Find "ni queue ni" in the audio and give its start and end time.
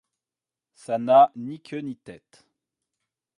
1.35-1.95